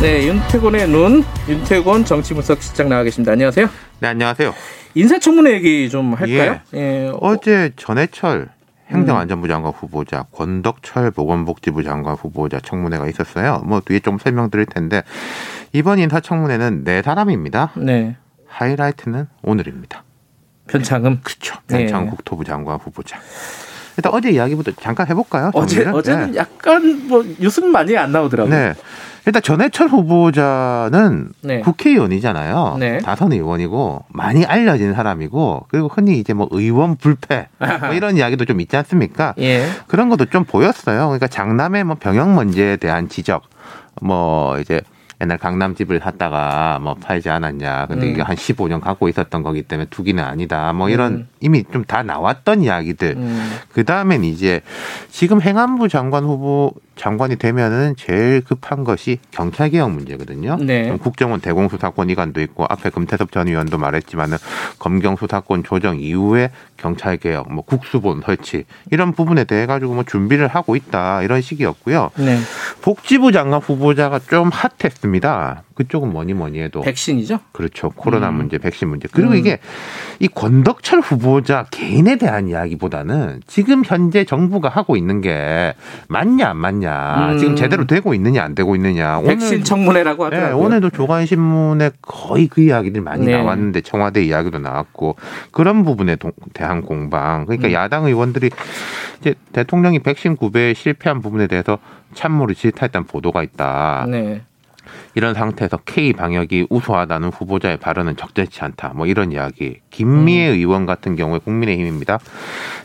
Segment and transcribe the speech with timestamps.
[0.00, 3.32] 네, 윤태곤의 눈, 윤태곤 정치분석 실장 나와 계십니다.
[3.32, 3.68] 안녕하세요.
[3.98, 4.54] 네, 안녕하세요.
[4.94, 6.58] 인사청문회 얘기 좀 할까요?
[6.72, 7.08] 예.
[7.08, 8.48] 어, 어제 전해철
[8.88, 13.62] 행정안전부 장관 후보자, 권덕철 보건복지부 장관 후보자 청문회가 있었어요.
[13.66, 15.02] 뭐 뒤에 좀 설명드릴 텐데
[15.74, 17.72] 이번 인사청문회는 네 사람입니다.
[17.76, 18.16] 네.
[18.48, 20.02] 하이라이트는 오늘입니다.
[20.66, 21.20] 변창흠.
[21.22, 21.56] 그렇죠.
[21.66, 21.80] 네.
[21.80, 23.18] 변창 국토부 장관 후보자.
[23.96, 25.50] 일단 어제 이야기부터 잠깐 해볼까요?
[25.54, 25.94] 어제 정리를?
[25.94, 26.38] 어제는 네.
[26.38, 28.54] 약간 뭐 뉴스는 많이 안 나오더라고요.
[28.54, 28.74] 네.
[29.26, 31.60] 일단 전해철 후보자는 네.
[31.60, 32.76] 국회의원이잖아요.
[32.80, 32.98] 네.
[32.98, 38.60] 다선 의원이고 많이 알려진 사람이고 그리고 흔히 이제 뭐 의원 불패 뭐 이런 이야기도 좀
[38.60, 39.34] 있지 않습니까?
[39.38, 39.66] 예.
[39.86, 41.06] 그런 것도 좀 보였어요.
[41.06, 43.42] 그러니까 장남의 뭐 병역 문제에 대한 지적,
[44.00, 44.80] 뭐 이제
[45.20, 47.86] 옛날 강남 집을 샀다가 뭐 팔지 않았냐.
[47.86, 48.10] 근데 음.
[48.12, 50.72] 이게 한 15년 갖고 있었던 거기 때문에 투기는 아니다.
[50.72, 51.28] 뭐 이런 음.
[51.40, 53.14] 이미 좀 다 나왔던 이야기들.
[53.16, 53.50] 음.
[53.72, 54.60] 그 다음엔 이제
[55.10, 60.58] 지금 행안부 장관 후보 장관이 되면은 제일 급한 것이 경찰 개혁 문제거든요.
[60.60, 60.94] 네.
[60.98, 64.36] 국정원 대공 수사권 이관도 있고 앞에 금태섭 전 의원도 말했지만은
[64.78, 70.48] 검경 수사권 조정 이후에 경찰 개혁, 뭐 국수본 설치 이런 부분에 대해 가지고 뭐 준비를
[70.48, 72.10] 하고 있다 이런 식이었고요.
[72.18, 72.38] 네.
[72.82, 75.62] 복지부 장관 후보자가 좀 핫했습니다.
[75.80, 77.38] 그쪽은 뭐니 뭐니 해도 백신이죠?
[77.52, 77.88] 그렇죠.
[77.90, 78.34] 코로나 음.
[78.34, 79.08] 문제, 백신 문제.
[79.10, 79.36] 그리고 음.
[79.38, 79.58] 이게
[80.18, 85.74] 이 권덕철 후보자 개인에 대한 이야기보다는 지금 현재 정부가 하고 있는 게
[86.08, 87.38] 맞냐 안 맞냐, 음.
[87.38, 89.22] 지금 제대로 되고 있느냐 안 되고 있느냐.
[89.22, 90.66] 백신 청문회라고 네, 하더라고요.
[90.66, 93.38] 오늘도 조간 신문에 거의 그 이야기들이 많이 네.
[93.38, 95.16] 나왔는데 청와대 이야기도 나왔고
[95.50, 97.46] 그런 부분에 동- 대한 공방.
[97.46, 97.72] 그러니까 음.
[97.72, 98.50] 야당 의원들이
[99.20, 101.78] 이제 대통령이 백신 구배에 실패한 부분에 대해서
[102.12, 104.06] 참모를 질타했다는 보도가 있다.
[104.10, 104.42] 네.
[105.14, 108.92] 이런 상태에서 K 방역이 우수하다는 후보자의 발언은 적절치 않다.
[108.94, 109.80] 뭐 이런 이야기.
[109.90, 110.54] 김미애 음.
[110.54, 112.18] 의원 같은 경우에 국민의힘입니다.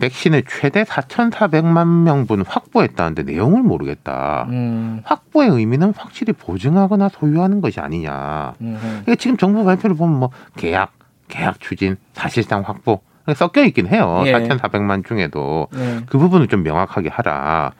[0.00, 4.46] 백신을 최대 4,400만 명분 확보했다는데 내용을 모르겠다.
[4.50, 5.00] 음.
[5.04, 8.54] 확보의 의미는 확실히 보증하거나 소유하는 것이 아니냐.
[8.60, 8.78] 음.
[8.80, 10.92] 그러니까 지금 정부 발표를 보면 뭐 계약,
[11.28, 13.00] 계약 추진, 사실상 확보
[13.34, 14.22] 섞여 있긴 해요.
[14.26, 14.32] 예.
[14.32, 16.00] 4,400만 중에도 네.
[16.06, 17.72] 그 부분을 좀 명확하게 하라.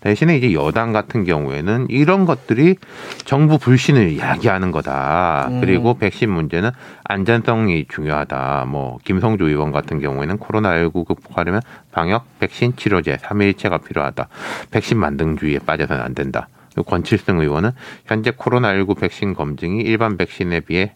[0.00, 2.76] 대신에 이제 여당 같은 경우에는 이런 것들이
[3.24, 5.48] 정부 불신을 야기하는 거다.
[5.50, 5.60] 음.
[5.60, 6.70] 그리고 백신 문제는
[7.04, 8.66] 안전성이 중요하다.
[8.68, 11.60] 뭐 김성주 의원 같은 경우에는 코로나19 극복하려면
[11.92, 14.28] 방역, 백신, 치료제, 삼위일체가 필요하다.
[14.70, 16.48] 백신 만등주의에 빠져서는 안 된다.
[16.86, 17.72] 권칠승 의원은
[18.06, 20.94] 현재 코로나19 백신 검증이 일반 백신에 비해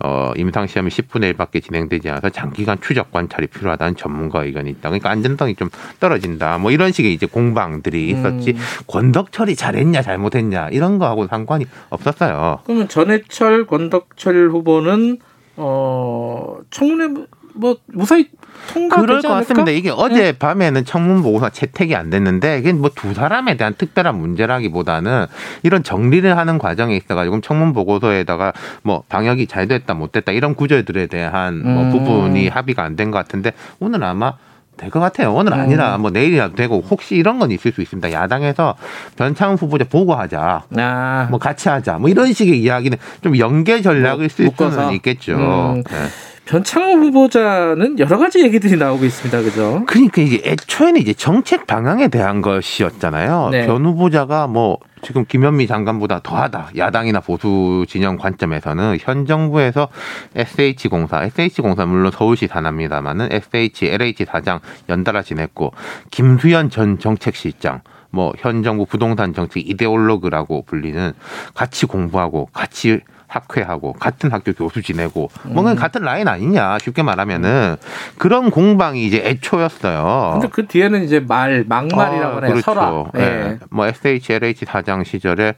[0.00, 4.88] 어, 임상 시험이 10분의 1밖에 진행되지 않아서 장기간 추적 관찰이 필요하다는 전문가 의견이 있다.
[4.88, 6.58] 그러니까 안전성이 좀 떨어진다.
[6.58, 8.52] 뭐 이런 식의 이제 공방들이 있었지.
[8.52, 8.58] 음.
[8.86, 12.60] 권덕철이 잘했냐 잘못했냐 이런 거하고 상관이 없었어요.
[12.64, 15.18] 그러면 전해철, 권덕철 후보는
[15.56, 18.41] 어 청문회 뭐 무사히 통과되지
[18.90, 19.28] 그럴 것?
[19.28, 19.70] 같습니다.
[19.70, 25.26] 이게 어제 밤에는 청문 보고서 채택이 안 됐는데 이게 뭐 두 사람에 대한 특별한 문제라기보다는
[25.62, 28.52] 이런 정리를 하는 과정에 있어가지고 청문 보고서에다가
[28.82, 31.90] 뭐 방역이 잘 됐다 못 됐다 이런 구절들에 대한 뭐 음.
[31.90, 34.34] 부분이 합의가 안 된 것 같은데 오늘 아마
[34.76, 35.34] 될것 같아요.
[35.34, 35.60] 오늘 음.
[35.60, 38.10] 아니라 뭐 내일이라도 되고 혹시 이런 건 있을 수 있습니다.
[38.12, 38.74] 야당에서
[39.16, 40.62] 변창 후보자 보고하자.
[40.78, 41.98] 아, 뭐 같이 하자.
[41.98, 44.70] 뭐 이런 식의 이야기는 좀 연계 전략을 쓸 묶어서?
[44.82, 45.34] 수는 있겠죠.
[45.34, 45.82] 음.
[45.82, 45.98] 네.
[46.44, 49.42] 변창호 후보자는 여러 가지 얘기들이 나오고 있습니다.
[49.42, 49.84] 그죠?
[49.86, 53.48] 그러니까 이게 애초에는 이제 정책 방향에 대한 것이었잖아요.
[53.52, 53.66] 네.
[53.66, 56.70] 변 후보자가 뭐 지금 김현미 장관보다 더하다.
[56.76, 59.88] 야당이나 보수 진영 관점에서는 현 정부에서
[60.34, 65.72] SH공사, SH공사 물론 서울시 산합니다만은 SH, LH 사장 연달아 지냈고
[66.10, 67.80] 김수현 전 정책실장
[68.10, 71.12] 뭐현 정부 부동산 정책 이데올로그라고 불리는
[71.54, 73.00] 같이 공부하고 같이
[73.32, 77.76] 학회하고 같은 학교 교수 지내고 뭔가 같은 라인 아니냐 쉽게 말하면은
[78.18, 80.32] 그런 공방이 이제 애초였어요.
[80.34, 82.60] 근데 그 뒤에는 이제 말, 막말이라고 하네요.
[82.60, 83.04] 설화.
[83.16, 83.22] 예.
[83.22, 83.58] 예.
[83.70, 85.54] 뭐 SHLH 사장 시절에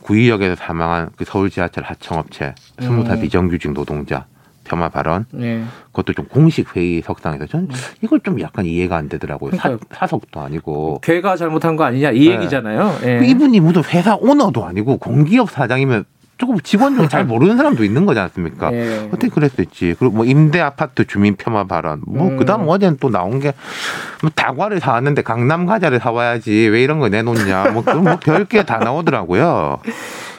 [0.00, 3.20] 구의역에서 사망한 그 서울 지하철 하청업체 스무 살 음.
[3.20, 4.24] 비정규직 노동자
[4.64, 5.64] 폄하 발언 예.
[5.86, 7.68] 그것도 좀 공식 회의 석상에서 전
[8.02, 9.52] 이걸 좀 약간 이해가 안 되더라고요.
[9.56, 9.88] 사, 그러니까요.
[9.92, 12.34] 사 석도 아니고 걔가 잘못한 거 아니냐 이 네.
[12.34, 12.98] 얘기잖아요.
[13.04, 13.18] 예.
[13.18, 16.04] 그 이분이 무슨 회사 오너도 아니고 공기업 사장이면
[16.38, 18.72] 조금 직원 중에 잘 모르는 사람도 있는 거지 않습니까?
[18.72, 19.08] 예.
[19.08, 19.96] 어떻게 그랬을지.
[19.98, 22.00] 그리고 뭐 임대 아파트 주민 폄하 발언.
[22.06, 22.36] 뭐 음.
[22.36, 23.52] 그다음 어제는 또 나온 게
[24.22, 27.70] 뭐 다과를 사왔는데 강남 과자를 사와야지 왜 이런 거 내놓냐.
[27.72, 29.78] 뭐 뭐 별게 다 나오더라고요.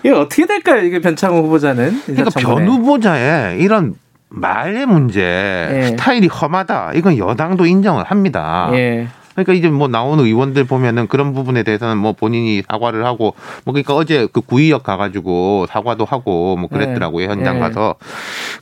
[0.03, 0.81] 이게 어떻게 될까요?
[0.83, 2.29] 이게 변창호 후보자는 그러니까.
[2.39, 3.95] 변 후보자의 이런
[4.29, 5.83] 말의 문제, 예.
[5.87, 6.91] 스타일이 험하다.
[6.95, 8.69] 이건 여당도 인정을 합니다.
[8.73, 9.07] 예.
[9.43, 13.95] 그러니까 이제 뭐 나오는 의원들 보면은 그런 부분에 대해서는 뭐 본인이 사과를 하고 뭐 그러니까
[13.95, 17.59] 어제 그 구의역 가가지고 사과도 하고 뭐 그랬더라고요 현장 네.
[17.61, 17.95] 가서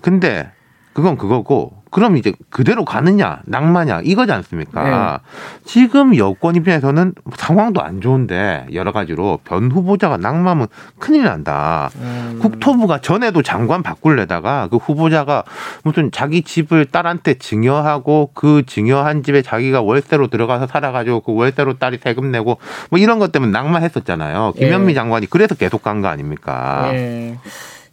[0.02, 0.50] 근데
[0.94, 5.22] 그건 그거고 그럼 이제 그대로 가느냐 낭마냐 이거지 않습니까?
[5.66, 10.68] 지금 여권 입장에서는 상황도 안 좋은데 여러 가지로 변 후보자가 낭마면
[11.00, 11.90] 큰일 난다.
[11.96, 15.44] 음, 국토부가 전에도 장관 바꿀래다가 그 후보자가
[15.84, 22.00] 무슨 자기 집을 딸한테 증여하고 그 증여한 집에 자기가 월세로 들어가서 살아가지고 그 월세로 딸이
[22.04, 22.58] 세금 내고
[22.90, 24.54] 뭐 이런 것 때문에 낭만했었잖아요.
[24.58, 24.96] 김현미 예.
[24.96, 26.92] 장관이 그래서 계속 간 거 아닙니까?
[26.94, 27.38] 예.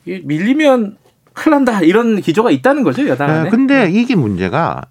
[0.04, 0.96] 이 밀리면
[1.34, 3.46] 큰일 난다 이런 기조가 있다는 거죠 여당 안에.
[3.46, 4.82] 예, 근데 이게 문제가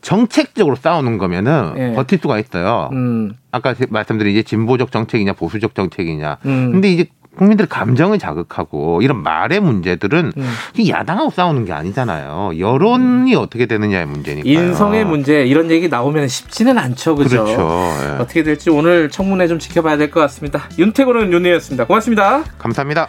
[0.00, 1.92] 정책적으로 싸우는 거면은 예.
[1.94, 2.88] 버틸 수가 있어요.
[2.92, 6.38] 음, 아까 말씀드린 이제 진보적 정책이냐 보수적 정책이냐.
[6.46, 6.70] 음.
[6.72, 7.06] 근데 이제
[7.36, 10.52] 국민들의 감정을 자극하고 이런 말의 문제들은 음.
[10.76, 12.52] 이 야당하고 싸우는 게 아니잖아요.
[12.58, 14.48] 여론이 어떻게 되느냐의 문제니까.
[14.48, 17.44] 인성의 문제 이런 얘기 나오면 쉽지는 않죠, 그죠?
[17.44, 17.90] 그렇죠.
[18.04, 18.08] 예.
[18.22, 20.64] 어떻게 될지 오늘 청문회 좀 지켜봐야 될 것 같습니다.
[20.78, 21.86] 윤태곤은 윤희였습니다.
[21.86, 22.42] 고맙습니다.
[22.58, 23.06] 감사합니다.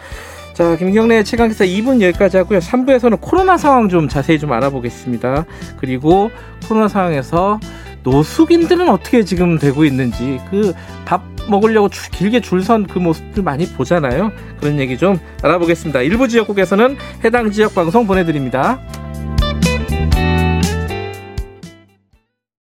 [0.60, 2.58] 자, 김경래 최강기사 2분 여기까지 하고요.
[2.58, 5.46] 3부에서는 코로나 상황 좀 자세히 좀 알아보겠습니다.
[5.78, 6.30] 그리고
[6.68, 7.58] 코로나 상황에서
[8.02, 10.74] 노숙인들은 어떻게 지금 되고 있는지 그
[11.06, 14.32] 밥 먹으려고 주- 길게 줄 선 그 모습들 많이 보잖아요.
[14.60, 16.02] 그런 얘기 좀 알아보겠습니다.
[16.02, 18.78] 일부 지역국에서는 해당 지역 방송 보내드립니다.